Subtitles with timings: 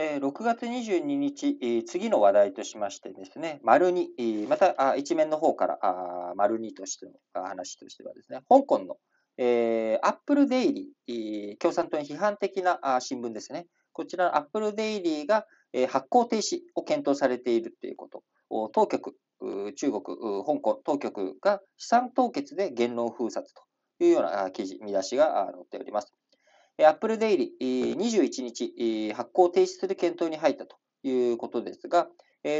[0.00, 8.96] え、6月22日、え、次の話題としましてですね、丸2、また一面の方からあ丸2としての話としてはですね、香港の、
[9.38, 13.66] え、アップルデイリー、共産党に批判的なあ新聞ですね。
[13.92, 18.68] こちらのアップルデイリーが、え、発行停止を検討されているということを。
[18.68, 19.16] 当局、
[19.74, 20.02] 中国、
[20.46, 23.62] 香港当局が資産凍結で言論封殺と
[23.98, 26.14] いうような記事、見出しが載っております。
[26.80, 32.08] アップルデイリー、21日、発行を停止する検討に入ったということですが、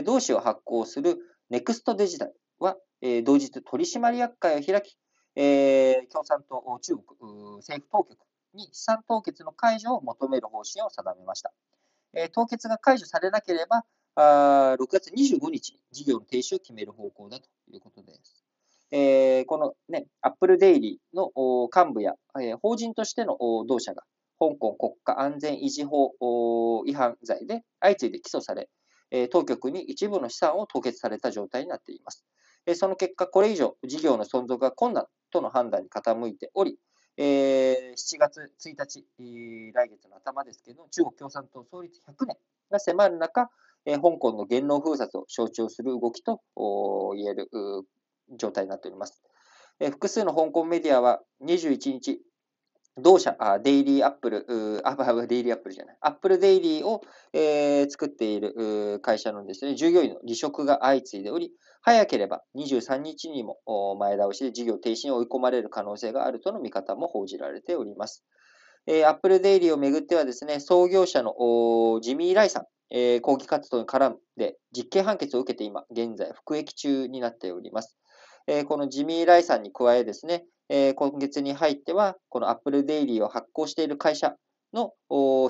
[0.04, 1.18] 同紙を発行する
[1.50, 2.76] ネクストデジタルは、
[3.24, 4.98] 同日取締役会を開き、
[6.12, 7.04] 共産党、中国
[7.58, 8.18] 政府当局
[8.54, 11.52] に資産凍結の解除を求める方針を定めました。
[12.32, 13.84] 凍結が解除されなければ、
[14.16, 18.37] 6月25日に事業の停止を決める方向だということです。
[18.90, 21.30] えー、このね、アップルデイリーの
[21.74, 24.02] 幹部や、えー、法人としての同社が、
[24.38, 26.12] 香港国家安全維持法
[26.86, 28.68] 違反罪で相次いで起訴され、
[29.10, 32.24] えー、当局に一部の資産を凍結された状態になっています。
[32.66, 36.78] えー、その結果、これ以上事業の存続が困難との判断に傾いており、
[37.16, 39.04] えー、7月1日、
[39.72, 42.36] 来月の頭ですけど、中国共産党創立100年
[42.70, 43.50] が迫る中、
[43.84, 46.40] えー、香港の言論封殺を象徴する動きと
[47.16, 47.48] 言える
[48.36, 49.22] 状態になっております。
[49.80, 52.20] え複数の香港メディアは21日、
[53.00, 63.58] 同社、あデイリーアップル、あ、デイリーアップルじゃない、アップルデイリーを、えー、作っている会社のですね、従業員の離職が相次いでおり、早ければ23日にも
[63.98, 68.24] 前倒しで事業停止に追い込まれる可能性があるとの見方も報じられております。
[68.86, 71.34] えー、アップルデイリーをめぐってはですね、創業者の
[72.02, 77.96] ジミー・ライさん、えー、抗議活動に絡んで実刑判決を受けて今、現在服役中になっております。
[78.50, 84.36] えこのジミー・ライさんに加えですね、え今月に入っては、このアップルデイリーを発行している会社
[84.72, 84.94] の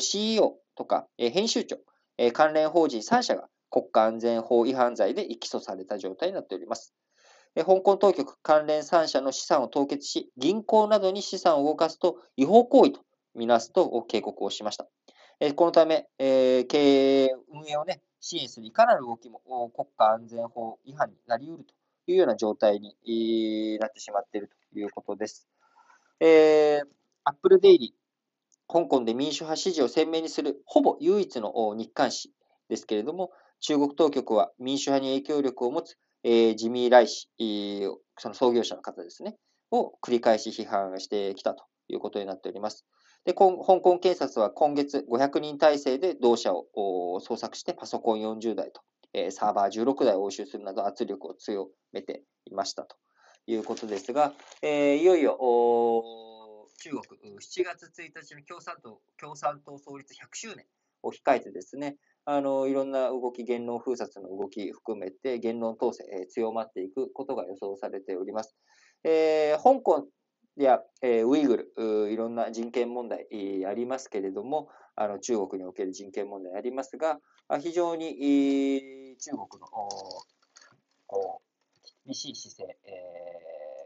[0.01, 1.79] CEO とか、え編集長、
[2.19, 6.93] え関連法人3社が国家安全法違反罪で起訴された状態になっております。
[7.55, 13.01] 香港当局関連3社の資産を凍結し、銀行などに資産を動かすと違法行為と
[13.37, 14.89] みなすと警告をしました。
[15.55, 21.78] このため、経営、運営を、ね、支援するいかなる動きも国家安全法違反になり得ると
[22.13, 25.49] いうような状態になってしまっているということです。
[26.21, 26.87] えー、
[27.25, 32.33] アップルデイリー、香港で民主派支持を鮮明にするほぼ唯一の日刊紙
[32.69, 33.31] ですけれども、
[33.61, 37.29] 中国当局は民主派に影響力を持つ、えー、ジミー・ライ氏、
[38.19, 39.37] その創業者の方ですね、
[39.71, 42.85] を繰り返し批判してきたということになっております。
[43.25, 48.81] で香港警察は今月500人体制で同社を捜索してパソコン40台と
[49.13, 52.97] えサーバー16台を押収するなど圧力を強めていましたと
[53.47, 54.33] いうことですが、
[54.63, 55.39] えいよいよ
[56.81, 60.67] 中国7月1日の共産党共産党創立100周年
[61.03, 68.57] を控えてですね、あのいろんな動き、言論封殺の動き含めて言論統制、え強まっていくことが予想されております。
[69.05, 70.07] えー、香港
[70.57, 73.27] や、えー、ウイグル、いろんな人権問題、
[73.67, 74.69] ありますけれども、
[75.01, 77.21] あの中国における人権問題ありますが、
[77.61, 79.69] 非常に中国の
[81.07, 82.77] こう厳しい姿勢、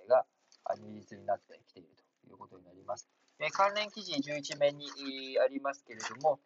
[0.08, 0.24] が
[0.74, 1.88] 如実になってきている
[2.24, 3.06] ということになります。
[3.38, 4.86] え関連記事11面に
[5.38, 6.40] ありますけれども、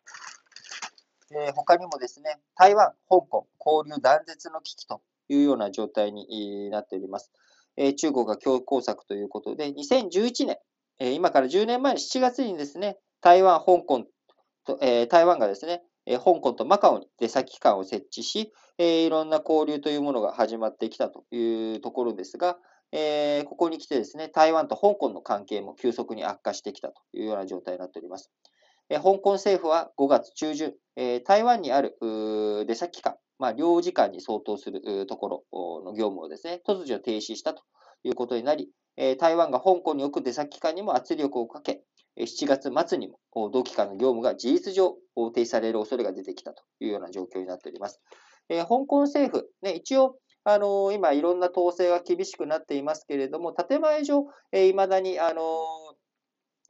[1.31, 7.31] え他にもですね、台湾、香港、交流断絶の危機というような状態になっております。
[7.77, 10.59] え中国が強硬策ということで、2011年、
[10.98, 14.06] え今から10年前の7月にですね、台湾、香港、
[14.81, 22.59] え台湾がですね、え香港とマカオに出先機関を設置し、えいろんな交流というものが始まってきたというところですが、
[22.93, 28.31] えここに来てですね、台湾と香港の関係も急速に悪化してきたというような状態になっております。
[28.88, 31.97] え香港政府は5月中旬、え台湾にある
[32.66, 37.62] 出先機関、まあ、領事館に相当するところの業務をですね、突如停止したと
[38.04, 38.71] いうことになり、
[39.19, 41.83] 台湾が香港に置く出先機関にも圧力をかけ、
[42.19, 44.97] 7月末にも同機関の業務が事実上
[45.34, 48.01] 停止される恐れが出てきたというような状況になっております。
[48.48, 55.42] え香港政府、ね、一応、あの今いろんな統制が厳しくなっていますけれども、建前上、いまだに、あの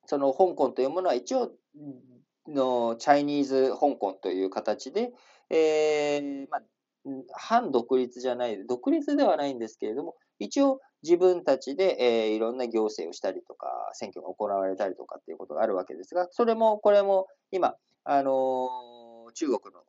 [0.06, 1.52] その香港というものは一応
[2.48, 5.12] のチャイニーズ香港という形で、
[5.50, 6.62] えー、まあ、
[7.32, 19.82] 反独立じゃない、独立ではないんですけれども、一応自分たちで、えー、いろんな行政をしたりとか、選挙が行われたりとかっていうことがあるわけですが、それも、これも今、あのー、中国の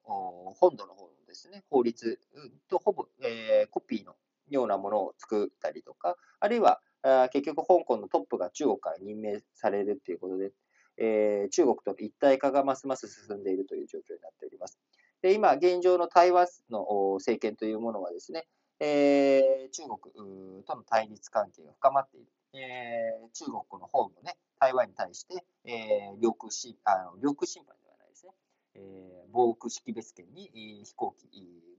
[0.54, 2.20] 本土の方のですね、法律
[2.70, 4.16] とほぼ、えー、コピーの
[4.50, 10.52] ようなものを作ったりとか、あるいは、あ結局香港のトップが中国から任命されるということで、
[10.98, 14.80] えー、中国との一体化がますます進んでいるという状況になっております。
[15.22, 18.48] で今、現状の台湾の政権というものはですね、
[18.80, 22.28] えー、中国との対立関係が深まっている。
[22.54, 28.32] えー、中国の方もね、台湾に対して、えー、領空侵あの領空侵犯ではないですね、
[28.76, 31.28] えー、防空識別圏に飛行機、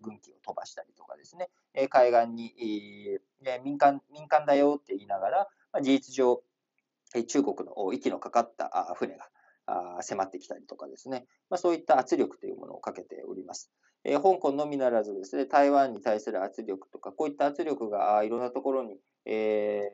[0.02, 1.48] 軍機を飛ばしたりとかですね、
[1.88, 2.54] 海岸に、
[3.44, 6.42] え民間民間だよって言いながら、まあ、事実上、
[7.26, 9.28] 中国の息のかかった船が
[10.00, 13.70] 迫ってきたりとかですね、まあ、そういった圧力というものをかけております。
[14.04, 19.90] えー、香港のみならずですね、台湾に対する圧力とか、こういった圧力がいろんなところに、え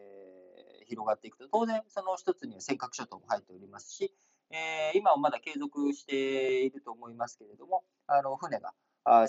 [0.82, 4.14] ー、広がっていくと、当然その一つには尖閣諸島も入っておりますし、
[4.50, 8.72] えー、今はまだ継続していると思いますけれども、あの船が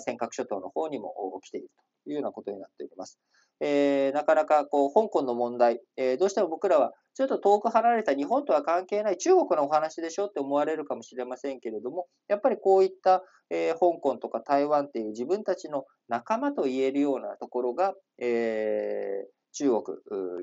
[0.00, 1.12] 尖閣諸島の方にも
[1.42, 1.70] 来ている
[2.04, 3.18] というようなことになっております。
[3.60, 19.82] えー、なかなかこう香港の問題、えー、どうしても僕らはちょっと遠く離れた日本とは関係ない中国のお話でしょって思われるかもしれませんけれども、やっぱりこういった、えー、香港とか台湾っていう自分たちの仲間と言えるようなところが、えー、中国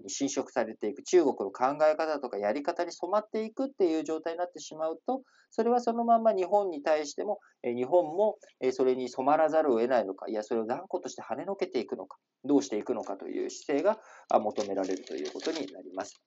[0.04, 5.22] に侵食されていく、中国の考え方とかやり方に染まっていくっていう状態になってしまうと、
[5.52, 8.38] それはそのまま日本に対しても、日本も
[8.72, 14.00] それに染まらざるを得ないのか、いや、それを断固として跳ねのけていくのか、どうしていくのかという姿勢が
[14.40, 16.20] 求められるということになります。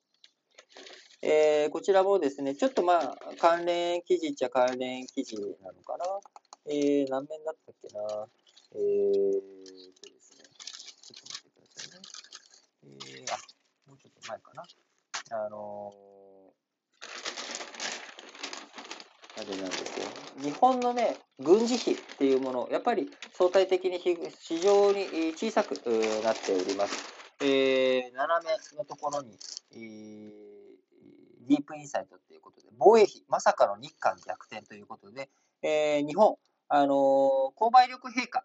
[1.22, 6.04] えー、こちらもですね、ちょっとまあ、関連記事っちゃ関連記事なのかな？
[6.68, 8.26] えー、何面だったっけな？
[8.74, 10.15] えー、え、
[13.30, 13.36] あ、
[13.88, 14.64] もうちょっと前かな。
[15.30, 20.06] あのー、あれなんですよ。
[20.42, 25.72] 日本のね、軍事費っていうもの、やっぱり相対的に非常に小さく
[26.22, 27.16] なっております。
[27.40, 29.38] えー、斜めのところに、
[29.72, 35.28] えー、ディープインサイトっていうことで、防衛費、まさかの日韓逆転ということで、
[35.62, 36.36] えー、日本、
[36.68, 36.94] あの、
[37.56, 38.44] 購買力陛下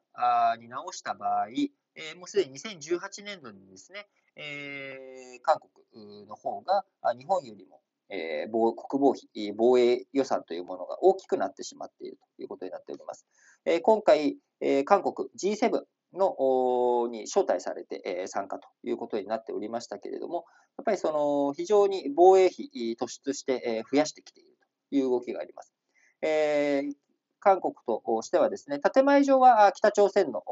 [0.59, 1.47] に直した場合、
[1.95, 5.57] えー、もうすでに2018年度にですね、えー、韓
[5.93, 6.83] 国の方が
[7.17, 13.25] 日本よりも、えー、国防費、防衛予算というものが大きくなってしまっているということになっております。
[13.65, 15.83] えー、今回、えー、韓国 G7
[16.13, 20.45] のに招待されて、えー、参加ということになっておりましたけれども、
[20.77, 24.49] やっぱりその非常に防衛費突出して、えー、増やしてきている
[24.89, 25.73] という動きがあります。
[26.21, 26.93] えー、
[27.39, 30.43] 韓国としてはですね、建前上は北朝鮮の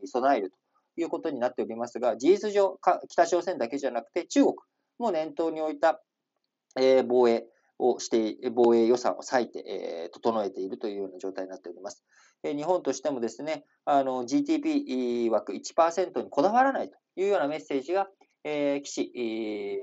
[0.00, 0.56] に備えると
[1.00, 4.54] いうことになっておりますが、事実上、北朝鮮だけじゃなくて中国
[4.98, 6.00] も念頭に置いた、
[6.78, 7.46] え防衛
[7.78, 12.04] をして、防衛予算を割いて、え整えているというような状態になっております。
[12.42, 18.08] え日本としてもですね、あの GDP 枠1%にこだわらないというようなメッセージが、
[18.44, 19.78] え岸、え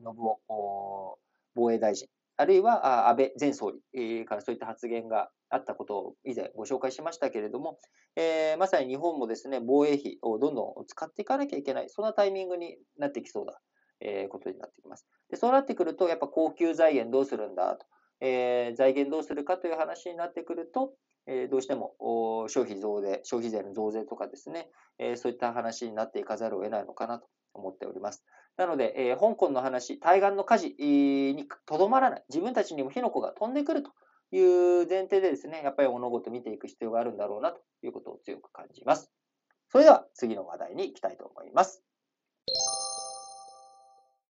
[0.00, 1.18] 信夫
[1.54, 7.78] 防衛大臣、あるいは安倍前総理からそういった発言があったことを以前ご紹介しましたけれども、
[8.16, 13.60] えー、まさに日本もですね、防衛費をどんどん使っていかなきゃいけない、そんなタイミングになってきそうだ、
[14.00, 15.06] えー、ことになってきます。
[15.30, 17.86] でそうなってくると、やっぱ高級財源どうするんだと、
[18.20, 20.94] えー、財源どうするかという話になってくると、
[21.26, 21.94] えどうしても
[22.48, 28.22] 消費増税、消費税の増税とかですね、えそういった話になっていかざるを得ないのかなと思っております。
[28.56, 33.90] なので、え香港の話、対岸の火事にとどまらない、自分たちにも火の粉が飛んでくると
[34.30, 39.10] いう前提でですね、やっぱり物事を見ていく必要があるんだろうなということを強く感じます。
[39.70, 41.82] それでは次の話題に行きたいと思います。